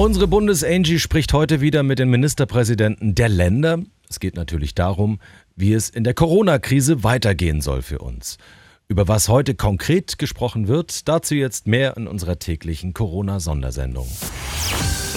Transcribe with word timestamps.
Unsere 0.00 0.28
Bundesangie 0.28 0.98
spricht 0.98 1.34
heute 1.34 1.60
wieder 1.60 1.82
mit 1.82 1.98
den 1.98 2.08
Ministerpräsidenten 2.08 3.14
der 3.14 3.28
Länder. 3.28 3.80
Es 4.08 4.18
geht 4.18 4.34
natürlich 4.34 4.74
darum, 4.74 5.20
wie 5.56 5.74
es 5.74 5.90
in 5.90 6.04
der 6.04 6.14
Corona-Krise 6.14 7.04
weitergehen 7.04 7.60
soll 7.60 7.82
für 7.82 7.98
uns. 7.98 8.38
Über 8.88 9.08
was 9.08 9.28
heute 9.28 9.54
konkret 9.54 10.16
gesprochen 10.16 10.68
wird, 10.68 11.06
dazu 11.06 11.34
jetzt 11.34 11.66
mehr 11.66 11.98
in 11.98 12.06
unserer 12.06 12.38
täglichen 12.38 12.94
Corona-Sondersendung. 12.94 14.08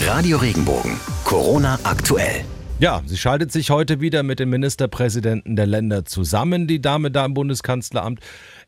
Radio 0.01 0.37
Regenbogen, 0.37 0.99
Corona 1.23 1.79
aktuell. 1.83 2.43
Ja, 2.79 3.03
sie 3.05 3.15
schaltet 3.15 3.53
sich 3.53 3.69
heute 3.69 4.01
wieder 4.01 4.21
mit 4.21 4.39
den 4.39 4.49
Ministerpräsidenten 4.49 5.55
der 5.55 5.65
Länder 5.65 6.03
zusammen, 6.03 6.67
die 6.67 6.81
Dame 6.81 7.09
da 7.09 7.23
im 7.23 7.33
Bundeskanzleramt. 7.33 8.19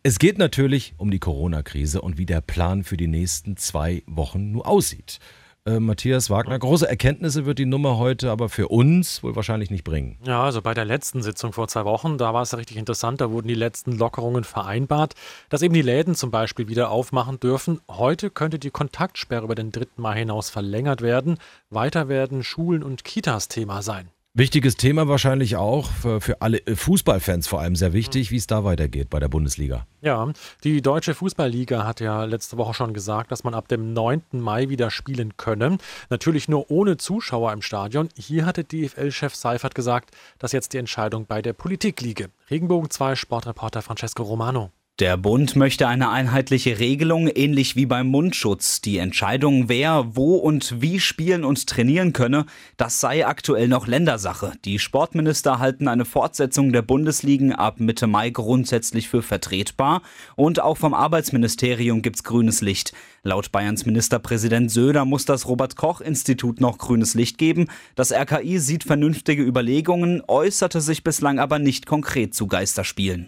Es 0.02 0.18
geht 0.18 0.38
natürlich 0.38 0.94
um 0.96 1.12
die 1.12 1.20
Corona-Krise 1.20 2.00
und 2.00 2.18
wie 2.18 2.26
der 2.26 2.40
Plan 2.40 2.86
für 2.86 2.96
die 2.96 3.10
nächsten 3.10 3.58
zwei 3.58 4.02
Wochen 4.08 4.54
nun 4.54 4.62
aussieht 4.62 5.20
äh, 5.66 5.80
Matthias 5.80 6.30
Wagner. 6.30 6.58
Große 6.58 6.88
Erkenntnisse 6.88 7.46
wird 7.46 7.60
die 7.60 7.66
Nummer 7.66 7.98
heute 7.98 8.32
aber 8.32 8.50
für 8.50 8.68
uns 8.68 9.24
wohl 9.24 9.36
wahrscheinlich 9.36 9.72
nicht 9.72 9.84
bringen. 9.84 10.18
Ja, 10.26 10.44
also 10.44 10.62
bei 10.62 10.74
der 10.74 10.86
letzten 10.86 11.22
Sitzung 11.22 11.54
vor 11.54 11.68
zwei 11.68 11.86
Wochen, 11.86 12.18
da 12.18 12.34
war 12.34 12.44
es 12.44 12.56
richtig 12.56 12.78
interessant, 12.78 13.22
da 13.22 13.32
wurden 13.32 13.48
die 13.48 13.56
letzten 13.56 13.92
Lockerungen 13.94 14.44
vereinbart, 14.44 15.14
dass 15.50 15.62
eben 15.62 15.74
die 15.74 15.82
Läden 15.82 16.16
zum 16.16 16.32
Beispiel 16.32 16.68
wieder 16.68 16.92
aufmachen 16.92 17.40
dürfen. 17.40 17.82
Heute 17.90 18.30
könnte 18.30 18.60
die 18.60 18.72
Kontaktsperre 18.72 19.44
über 19.44 19.56
den 19.56 19.72
3. 19.72 19.86
Mai 19.98 20.20
hinaus 20.20 20.50
verlängert 20.50 21.02
werden. 21.02 21.38
Weiter 21.70 22.08
werden 22.08 22.44
Schulen 22.44 22.84
und 22.84 23.04
Kitas 23.04 23.48
Thema 23.48 23.82
sein. 23.82 24.10
Wichtiges 24.38 24.76
Thema 24.76 25.08
wahrscheinlich 25.08 25.56
auch 25.56 25.90
für, 25.90 26.20
für 26.20 26.42
alle 26.42 26.58
äh, 26.68 26.76
Fußballfans 26.76 27.48
vor 27.48 27.62
allem 27.62 27.78
sehr 27.78 27.94
wichtig, 27.94 28.32
wie 28.32 28.36
es 28.36 28.48
da 28.48 28.66
weitergeht 28.66 29.10
bei 29.10 29.18
der 29.18 29.30
Bundesliga. 29.30 29.88
Ja, 30.02 30.30
die 30.66 30.82
Deutsche 30.82 31.14
Fußballliga 31.14 31.88
hat 31.88 32.02
ja 32.02 32.26
letzte 32.26 32.58
Woche 32.58 32.74
schon 32.74 32.94
gesagt, 32.94 33.32
dass 33.32 33.46
man 33.46 33.54
ab 33.54 33.70
dem 33.70 33.94
9. 33.94 34.24
Mai 34.34 34.68
wieder 34.68 34.92
spielen 34.92 35.38
könne. 35.38 35.78
Natürlich 36.10 36.50
nur 36.50 36.70
ohne 36.70 36.98
Zuschauer 36.98 37.54
im 37.54 37.62
Stadion. 37.62 38.10
Hier 38.18 38.46
hatte 38.46 38.66
DFL-Chef 38.66 39.34
Seifert 39.34 39.74
gesagt, 39.74 40.14
dass 40.38 40.52
jetzt 40.52 40.74
die 40.74 40.80
Entscheidung 40.80 41.26
bei 41.28 41.42
der 41.42 41.54
Politik 41.54 42.02
liege. 42.02 42.28
Regenbogen 42.52 42.90
2 42.90 43.16
Sportreporter 43.16 43.82
Francesco 43.82 44.24
Romano. 44.24 44.70
Der 45.00 45.18
Bund 45.18 45.58
möchte 45.58 45.90
eine 45.90 46.10
einheitliche 46.10 46.80
Regelung, 46.80 47.28
ähnlich 47.28 47.76
wie 47.76 47.86
beim 47.86 48.08
Mundschutz. 48.08 48.80
Die 48.80 48.98
Entscheidung, 48.98 49.68
wer, 49.68 50.16
wo 50.16 50.36
und 50.36 50.82
wie 50.82 51.02
spielen 51.02 51.44
und 51.44 51.68
trainieren 51.68 52.14
könne, 52.14 52.46
das 52.78 53.02
sei 53.02 53.28
aktuell 53.28 53.68
noch 53.68 53.88
Ländersache. 53.88 54.54
Die 54.64 54.80
Sportminister 54.80 55.60
halten 55.60 55.90
eine 55.90 56.06
Fortsetzung 56.06 56.72
der 56.72 56.82
Bundesligen 56.82 57.52
ab 57.52 57.82
Mitte 57.82 58.08
Mai 58.08 58.30
grundsätzlich 58.30 59.10
für 59.10 59.22
vertretbar. 59.22 60.02
Und 60.38 60.62
auch 60.62 60.78
vom 60.78 60.94
Arbeitsministerium 60.94 62.02
gibt's 62.02 62.24
grünes 62.24 62.62
Licht. 62.62 62.94
Laut 63.22 63.52
Bayerns 63.52 63.86
Ministerpräsident 63.86 64.72
Söder 64.72 65.04
muss 65.04 65.26
das 65.26 65.46
Robert-Koch-Institut 65.46 66.62
noch 66.62 66.78
grünes 66.78 67.16
Licht 67.16 67.38
geben. 67.38 67.68
Das 67.96 68.14
RKI 68.14 68.60
sieht 68.60 68.86
vernünftige 68.86 69.44
Überlegungen, 69.44 70.24
äußerte 70.26 70.80
sich 70.80 71.04
bislang 71.04 71.40
aber 71.40 71.60
nicht 71.60 71.86
konkret 71.86 72.34
zu 72.34 72.48
Geisterspielen. 72.48 73.28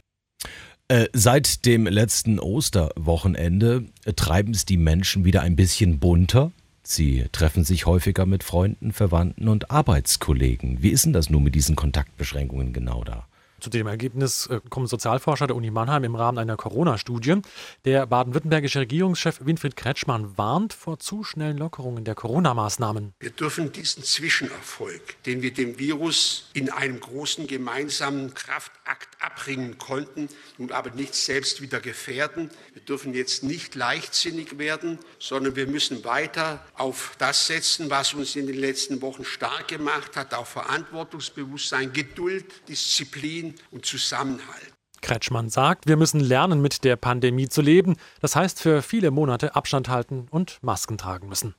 Äh, 0.89 1.09
seit 1.11 1.65
dem 1.65 1.85
letzten 1.85 2.39
Osterwochenende 2.39 3.85
äh, 4.05 4.13
treiben 4.13 4.53
es 4.53 4.63
die 4.63 4.77
Menschen 4.77 5.25
wieder 5.25 5.41
ein 5.41 5.57
bisschen 5.57 5.99
bunter. 5.99 6.53
Sie 6.81 7.25
treffen 7.33 7.65
sich 7.65 7.85
häufiger 7.85 8.25
mit 8.25 8.45
Freunden, 8.45 8.93
Verwandten 8.93 9.49
und 9.49 9.69
Arbeitskollegen. 9.69 10.81
Wie 10.81 10.91
ist 10.91 11.03
denn 11.03 11.11
das 11.11 11.29
nun 11.29 11.43
mit 11.43 11.55
diesen 11.55 11.75
Kontaktbeschränkungen 11.75 12.71
genau 12.71 13.03
da? 13.03 13.27
Zu 13.59 13.71
dem 13.71 13.87
Ergebnis 13.87 14.45
äh, 14.47 14.61
kommen 14.69 14.87
Sozialforscher 14.87 15.47
der 15.47 15.55
Uni 15.55 15.71
Mannheim 15.71 16.03
im 16.03 16.15
Rahmen 16.15 16.37
einer 16.37 16.55
Corona-Studie. 16.55 17.41
Der 17.85 18.05
baden-württembergische 18.05 18.81
Regierungschef 18.81 19.39
Winfried 19.43 19.75
Kretschmann 19.75 20.37
warnt 20.37 20.73
vor 20.73 20.99
zu 20.99 21.23
schnellen 21.23 21.57
Lockerungen 21.57 22.03
der 22.03 22.13
Corona-Maßnahmen. 22.13 23.13
Wir 23.19 23.31
dürfen 23.31 23.71
diesen 23.71 24.03
Zwischenerfolg, 24.03 25.21
den 25.23 25.41
wir 25.41 25.53
dem 25.53 25.79
Virus 25.79 26.49
in 26.53 26.69
einem 26.69 26.99
großen 26.99 27.47
gemeinsamen 27.47 28.33
Kraftakt 28.35 29.09
abbringen 29.27 29.77
konnten, 29.77 30.29
nun 30.57 30.71
aber 30.71 30.91
nicht 30.91 31.13
selbst 31.13 31.61
wieder 31.61 31.81
gefährden. 31.81 32.49
Wir 32.73 32.81
dürfen 32.81 33.13
jetzt 33.13 33.43
nicht 33.43 33.75
leichtsinnig 33.75 34.57
werden, 34.57 34.99
sondern 35.19 35.55
wir 35.55 35.67
müssen 35.67 36.05
weiter 36.05 36.65
auf 36.75 37.15
das 37.17 37.47
setzen, 37.47 37.89
was 37.89 38.13
uns 38.13 38.35
in 38.35 38.47
den 38.47 38.57
letzten 38.57 39.01
Wochen 39.01 39.25
stark 39.25 39.67
gemacht 39.67 40.15
hat, 40.15 40.33
auf 40.33 40.47
Verantwortungsbewusstsein, 40.49 41.91
Geduld, 41.91 42.45
Disziplin 42.69 43.55
und 43.71 43.85
Zusammenhalt. 43.85 44.73
Kretschmann 45.01 45.49
sagt, 45.49 45.87
wir 45.87 45.97
müssen 45.97 46.19
lernen, 46.19 46.61
mit 46.61 46.83
der 46.83 46.95
Pandemie 46.95 47.49
zu 47.49 47.61
leben. 47.61 47.97
Das 48.21 48.35
heißt, 48.35 48.61
für 48.61 48.81
viele 48.81 49.11
Monate 49.11 49.55
Abstand 49.55 49.89
halten 49.89 50.27
und 50.31 50.57
Masken 50.61 50.97
tragen 50.97 51.27
müssen. 51.27 51.53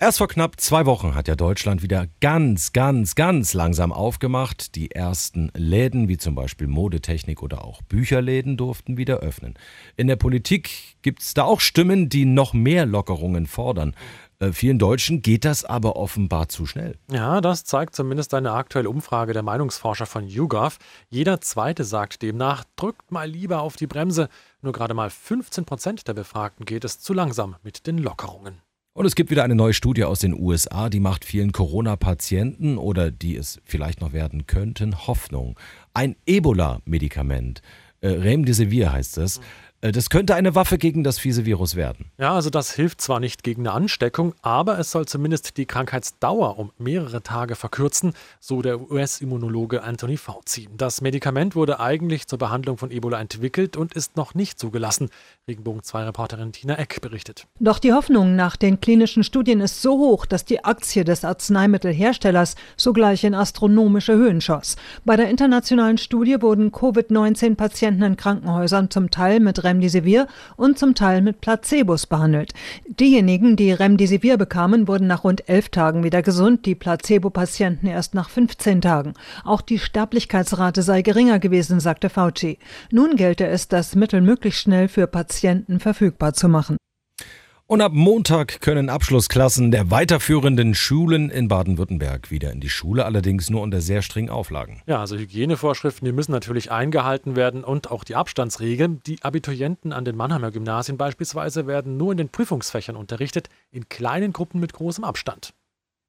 Erst 0.00 0.18
vor 0.18 0.28
knapp 0.28 0.60
zwei 0.60 0.86
Wochen 0.86 1.16
hat 1.16 1.26
ja 1.26 1.34
Deutschland 1.34 1.82
wieder 1.82 2.06
ganz, 2.20 2.72
ganz, 2.72 3.16
ganz 3.16 3.52
langsam 3.52 3.92
aufgemacht. 3.92 4.76
Die 4.76 4.92
ersten 4.92 5.50
Läden, 5.56 6.06
wie 6.06 6.16
zum 6.16 6.36
Beispiel 6.36 6.68
Modetechnik 6.68 7.42
oder 7.42 7.64
auch 7.64 7.82
Bücherläden, 7.82 8.56
durften 8.56 8.96
wieder 8.96 9.16
öffnen. 9.16 9.54
In 9.96 10.06
der 10.06 10.14
Politik 10.14 10.70
gibt 11.02 11.22
es 11.22 11.34
da 11.34 11.42
auch 11.42 11.58
Stimmen, 11.58 12.08
die 12.08 12.26
noch 12.26 12.52
mehr 12.52 12.86
Lockerungen 12.86 13.48
fordern. 13.48 13.96
Äh, 14.38 14.52
vielen 14.52 14.78
Deutschen 14.78 15.20
geht 15.20 15.44
das 15.44 15.64
aber 15.64 15.96
offenbar 15.96 16.48
zu 16.48 16.64
schnell. 16.64 16.96
Ja, 17.10 17.40
das 17.40 17.64
zeigt 17.64 17.96
zumindest 17.96 18.34
eine 18.34 18.52
aktuelle 18.52 18.90
Umfrage 18.90 19.32
der 19.32 19.42
Meinungsforscher 19.42 20.06
von 20.06 20.28
YouGov. 20.28 20.78
Jeder 21.10 21.40
Zweite 21.40 21.82
sagt 21.82 22.22
demnach, 22.22 22.62
drückt 22.76 23.10
mal 23.10 23.28
lieber 23.28 23.62
auf 23.62 23.74
die 23.74 23.88
Bremse. 23.88 24.28
Nur 24.62 24.72
gerade 24.72 24.94
mal 24.94 25.10
15 25.10 25.64
Prozent 25.64 26.06
der 26.06 26.14
Befragten 26.14 26.66
geht 26.66 26.84
es 26.84 27.00
zu 27.00 27.12
langsam 27.14 27.56
mit 27.64 27.88
den 27.88 27.98
Lockerungen. 27.98 28.62
Und 28.94 29.06
es 29.06 29.14
gibt 29.14 29.30
wieder 29.30 29.44
eine 29.44 29.54
neue 29.54 29.74
Studie 29.74 30.04
aus 30.04 30.20
den 30.20 30.34
USA, 30.34 30.88
die 30.88 30.98
macht 31.00 31.24
vielen 31.24 31.52
Corona-Patienten 31.52 32.78
oder 32.78 33.10
die 33.10 33.36
es 33.36 33.60
vielleicht 33.64 34.00
noch 34.00 34.12
werden 34.12 34.46
könnten 34.46 35.06
Hoffnung. 35.06 35.58
Ein 35.94 36.16
Ebola-Medikament, 36.26 37.62
äh, 38.00 38.08
Remdesivir 38.08 38.92
heißt 38.92 39.18
es, 39.18 39.38
äh, 39.38 39.40
das 39.80 40.10
könnte 40.10 40.34
eine 40.34 40.56
Waffe 40.56 40.76
gegen 40.76 41.04
das 41.04 41.20
fiese 41.20 41.46
Virus 41.46 41.76
werden. 41.76 42.06
Ja, 42.18 42.34
also 42.34 42.50
das 42.50 42.72
hilft 42.72 43.00
zwar 43.00 43.20
nicht 43.20 43.44
gegen 43.44 43.62
eine 43.62 43.72
Ansteckung, 43.72 44.34
aber 44.42 44.76
es 44.78 44.90
soll 44.90 45.06
zumindest 45.06 45.56
die 45.56 45.66
Krankheitsdauer 45.66 46.58
um 46.58 46.72
mehrere 46.78 47.22
Tage 47.22 47.54
verkürzen, 47.54 48.12
so 48.40 48.60
der 48.60 48.90
US-Immunologe 48.90 49.84
Anthony 49.84 50.16
Fauci. 50.16 50.68
Das 50.76 51.00
Medikament 51.00 51.54
wurde 51.54 51.78
eigentlich 51.78 52.26
zur 52.26 52.38
Behandlung 52.38 52.76
von 52.76 52.90
Ebola 52.90 53.20
entwickelt 53.20 53.76
und 53.76 53.94
ist 53.94 54.16
noch 54.16 54.34
nicht 54.34 54.58
zugelassen. 54.58 55.10
Regenbogen 55.46 55.84
2 55.84 56.04
Reporterin 56.04 56.52
Tina 56.52 56.74
Eck 56.74 57.00
berichtet. 57.00 57.46
Doch 57.60 57.78
die 57.78 57.92
Hoffnung 57.92 58.34
nach 58.34 58.56
den 58.56 58.80
klinischen 58.80 59.22
Studien 59.22 59.60
ist 59.60 59.80
so 59.80 59.92
hoch, 59.96 60.26
dass 60.26 60.44
die 60.44 60.64
Aktie 60.64 61.04
des 61.04 61.24
Arzneimittelherstellers 61.24 62.56
sogleich 62.76 63.22
in 63.22 63.34
astronomische 63.34 64.14
Höhen 64.14 64.40
schoss. 64.40 64.74
Bei 65.04 65.16
der 65.16 65.30
internationalen 65.30 65.98
Studie 65.98 66.42
wurden 66.42 66.72
Covid-19-Patienten 66.72 68.02
in 68.02 68.16
Krankenhäusern 68.16 68.90
zum 68.90 69.10
Teil 69.10 69.38
mit 69.38 69.67
Remdesivir 69.68 70.26
und 70.56 70.78
zum 70.78 70.94
Teil 70.94 71.20
mit 71.20 71.40
Placebos 71.40 72.06
behandelt. 72.06 72.52
Diejenigen, 72.88 73.56
die 73.56 73.72
Remdesivir 73.72 74.38
bekamen, 74.38 74.88
wurden 74.88 75.06
nach 75.06 75.24
rund 75.24 75.48
elf 75.48 75.68
Tagen 75.68 76.02
wieder 76.02 76.22
gesund, 76.22 76.64
die 76.64 76.74
Placebo-Patienten 76.74 77.86
erst 77.86 78.14
nach 78.14 78.30
15 78.30 78.80
Tagen. 78.80 79.12
Auch 79.44 79.60
die 79.60 79.78
Sterblichkeitsrate 79.78 80.82
sei 80.82 81.02
geringer 81.02 81.38
gewesen, 81.38 81.80
sagte 81.80 82.08
Fauci. 82.08 82.58
Nun 82.90 83.16
gelte 83.16 83.46
es, 83.46 83.68
das 83.68 83.94
Mittel 83.94 84.22
möglichst 84.22 84.62
schnell 84.62 84.88
für 84.88 85.06
Patienten 85.06 85.80
verfügbar 85.80 86.32
zu 86.32 86.48
machen. 86.48 86.78
Und 87.70 87.82
ab 87.82 87.92
Montag 87.92 88.62
können 88.62 88.88
Abschlussklassen 88.88 89.70
der 89.70 89.90
weiterführenden 89.90 90.74
Schulen 90.74 91.28
in 91.28 91.48
Baden-Württemberg 91.48 92.30
wieder 92.30 92.50
in 92.50 92.60
die 92.60 92.70
Schule, 92.70 93.04
allerdings 93.04 93.50
nur 93.50 93.60
unter 93.60 93.82
sehr 93.82 94.00
strengen 94.00 94.30
Auflagen. 94.30 94.80
Ja, 94.86 95.00
also 95.00 95.18
Hygienevorschriften, 95.18 96.06
die 96.06 96.12
müssen 96.12 96.32
natürlich 96.32 96.72
eingehalten 96.72 97.36
werden 97.36 97.64
und 97.64 97.90
auch 97.90 98.04
die 98.04 98.14
Abstandsregeln. 98.14 99.02
Die 99.04 99.22
Abiturienten 99.22 99.92
an 99.92 100.06
den 100.06 100.16
Mannheimer 100.16 100.50
Gymnasien 100.50 100.96
beispielsweise 100.96 101.66
werden 101.66 101.98
nur 101.98 102.10
in 102.12 102.16
den 102.16 102.30
Prüfungsfächern 102.30 102.96
unterrichtet, 102.96 103.50
in 103.70 103.90
kleinen 103.90 104.32
Gruppen 104.32 104.60
mit 104.60 104.72
großem 104.72 105.04
Abstand. 105.04 105.52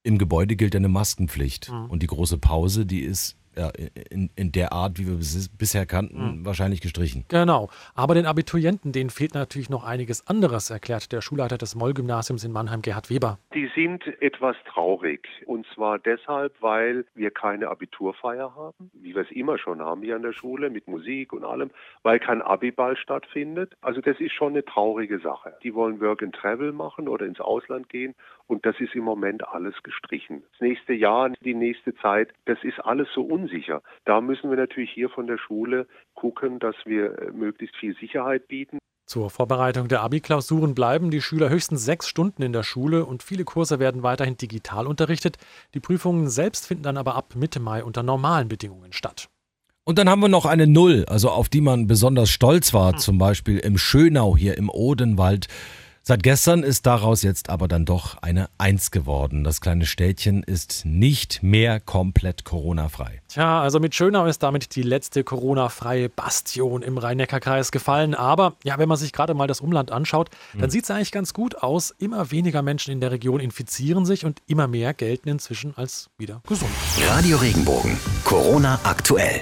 Im 0.03 0.17
Gebäude 0.17 0.55
gilt 0.55 0.77
eine 0.77 0.87
Maskenpflicht 0.87 1.69
mhm. 1.69 1.89
und 1.89 2.01
die 2.03 2.07
große 2.07 2.37
Pause, 2.37 2.85
die 2.85 3.01
ist 3.01 3.35
ja, 3.59 3.71
in, 4.09 4.29
in 4.35 4.51
der 4.51 4.71
Art, 4.71 4.97
wie 4.97 5.07
wir 5.07 5.19
es 5.19 5.49
bisher 5.49 5.85
kannten, 5.85 6.39
mhm. 6.39 6.45
wahrscheinlich 6.45 6.81
gestrichen. 6.81 7.25
Genau. 7.27 7.69
Aber 7.93 8.13
den 8.13 8.25
Abiturienten, 8.25 8.91
denen 8.91 9.09
fehlt 9.09 9.33
natürlich 9.33 9.69
noch 9.69 9.83
einiges 9.83 10.25
anderes, 10.27 10.69
erklärt 10.69 11.11
der 11.11 11.21
Schulleiter 11.21 11.57
des 11.57 11.75
Moll-Gymnasiums 11.75 12.43
in 12.43 12.51
Mannheim, 12.51 12.81
Gerhard 12.81 13.09
Weber. 13.09 13.37
Die 13.53 13.69
sind 13.75 14.03
etwas 14.21 14.55
traurig. 14.65 15.27
Und 15.45 15.65
zwar 15.75 15.99
deshalb, 15.99 16.53
weil 16.61 17.05
wir 17.15 17.31
keine 17.31 17.67
Abiturfeier 17.67 18.55
haben, 18.55 18.91
wie 18.93 19.13
wir 19.13 19.23
es 19.23 19.31
immer 19.31 19.57
schon 19.57 19.81
haben 19.81 20.01
hier 20.01 20.15
an 20.15 20.21
der 20.21 20.33
Schule, 20.33 20.69
mit 20.69 20.87
Musik 20.87 21.33
und 21.33 21.43
allem, 21.43 21.71
weil 22.03 22.19
kein 22.19 22.41
Abiball 22.41 22.95
stattfindet. 22.95 23.73
Also 23.81 23.99
das 23.99 24.19
ist 24.19 24.31
schon 24.31 24.53
eine 24.53 24.63
traurige 24.63 25.19
Sache. 25.19 25.53
Die 25.63 25.73
wollen 25.73 25.99
Work 25.99 26.23
and 26.23 26.33
Travel 26.33 26.71
machen 26.71 27.07
oder 27.07 27.25
ins 27.25 27.41
Ausland 27.41 27.89
gehen 27.89 28.15
und 28.47 28.65
das 28.65 28.79
ist 28.79 28.95
im 28.95 29.03
Moment 29.03 29.47
alles 29.47 29.75
gestrichen. 29.83 30.43
Das 30.53 30.61
nächste 30.61 30.93
Jahr, 30.93 31.29
die 31.41 31.53
nächste 31.53 31.93
Zeit, 31.95 32.33
das 32.45 32.57
ist 32.63 32.79
alles 32.79 33.07
so 33.13 33.21
unsicher. 33.21 33.48
Da 34.05 34.21
müssen 34.21 34.49
wir 34.49 34.57
natürlich 34.57 34.91
hier 34.91 35.09
von 35.09 35.27
der 35.27 35.37
Schule 35.37 35.87
gucken, 36.13 36.59
dass 36.59 36.75
wir 36.85 37.17
äh, 37.19 37.31
möglichst 37.31 37.75
viel 37.75 37.95
Sicherheit 37.95 38.47
bieten. 38.47 38.79
Zur 39.05 39.31
Vorbereitung 39.31 39.87
der 39.87 40.01
Abi-Klausuren 40.01 40.75
bleiben 40.75 41.09
die 41.09 41.21
Schüler 41.21 41.49
höchstens 41.49 41.83
sechs 41.83 42.07
Stunden 42.07 42.43
in 42.43 42.53
der 42.53 42.61
Schule 42.61 43.05
und 43.05 43.23
viele 43.23 43.43
Kurse 43.43 43.79
werden 43.79 44.03
weiterhin 44.03 44.37
digital 44.37 44.85
unterrichtet. 44.85 45.37
Die 45.73 45.79
Prüfungen 45.79 46.29
selbst 46.29 46.67
finden 46.67 46.83
dann 46.83 46.97
aber 46.97 47.15
ab 47.15 47.33
Mitte 47.35 47.59
Mai 47.59 47.83
unter 47.83 48.03
normalen 48.03 48.49
Bedingungen 48.49 48.93
statt. 48.93 49.29
Und 49.83 49.97
dann 49.97 50.07
haben 50.07 50.21
wir 50.21 50.29
noch 50.29 50.45
eine 50.45 50.67
Null, 50.67 51.05
also 51.07 51.31
auf 51.31 51.49
die 51.49 51.61
man 51.61 51.87
besonders 51.87 52.29
stolz 52.29 52.75
war, 52.75 52.97
zum 52.97 53.17
Beispiel 53.17 53.57
im 53.57 53.79
Schönau 53.79 54.37
hier 54.37 54.55
im 54.55 54.69
Odenwald. 54.69 55.47
Seit 56.09 56.23
gestern 56.23 56.63
ist 56.63 56.87
daraus 56.87 57.21
jetzt 57.21 57.51
aber 57.51 57.67
dann 57.67 57.85
doch 57.85 58.17
eine 58.23 58.49
Eins 58.57 58.89
geworden. 58.89 59.43
Das 59.43 59.61
kleine 59.61 59.85
Städtchen 59.85 60.41
ist 60.41 60.81
nicht 60.83 61.43
mehr 61.43 61.79
komplett 61.79 62.45
Corona-frei. 62.45 63.21
Tja, 63.27 63.61
also 63.61 63.79
mit 63.79 63.93
Schönau 63.93 64.25
ist 64.25 64.41
damit 64.41 64.75
die 64.75 64.81
letzte 64.81 65.23
Corona-freie 65.23 66.09
Bastion 66.09 66.81
im 66.81 66.97
Rhein-Neckar-Kreis 66.97 67.71
gefallen. 67.71 68.15
Aber 68.15 68.55
ja, 68.63 68.79
wenn 68.79 68.89
man 68.89 68.97
sich 68.97 69.13
gerade 69.13 69.35
mal 69.35 69.45
das 69.45 69.61
Umland 69.61 69.91
anschaut, 69.91 70.31
dann 70.53 70.63
mhm. 70.63 70.71
sieht 70.71 70.85
es 70.85 70.89
eigentlich 70.89 71.11
ganz 71.11 71.31
gut 71.31 71.61
aus. 71.61 71.93
Immer 71.99 72.31
weniger 72.31 72.63
Menschen 72.63 72.91
in 72.91 73.01
der 73.01 73.11
Region 73.11 73.39
infizieren 73.39 74.07
sich 74.07 74.25
und 74.25 74.41
immer 74.47 74.67
mehr 74.67 74.95
gelten 74.95 75.29
inzwischen 75.29 75.77
als 75.77 76.09
wieder 76.17 76.41
gesund. 76.47 76.71
Radio 77.07 77.37
Regenbogen, 77.37 77.99
Corona 78.23 78.79
aktuell. 78.83 79.41